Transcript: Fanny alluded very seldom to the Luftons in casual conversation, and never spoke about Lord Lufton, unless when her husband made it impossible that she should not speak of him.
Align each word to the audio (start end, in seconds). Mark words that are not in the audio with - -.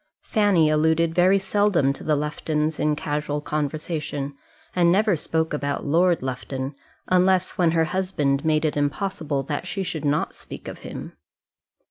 Fanny 0.23 0.67
alluded 0.67 1.13
very 1.13 1.37
seldom 1.37 1.93
to 1.93 2.03
the 2.03 2.15
Luftons 2.15 2.79
in 2.79 2.95
casual 2.95 3.39
conversation, 3.39 4.33
and 4.75 4.91
never 4.91 5.15
spoke 5.15 5.53
about 5.53 5.85
Lord 5.85 6.23
Lufton, 6.23 6.73
unless 7.09 7.51
when 7.51 7.69
her 7.73 7.85
husband 7.85 8.43
made 8.43 8.65
it 8.65 8.75
impossible 8.75 9.43
that 9.43 9.67
she 9.67 9.83
should 9.83 10.03
not 10.03 10.33
speak 10.33 10.67
of 10.67 10.79
him. 10.79 11.13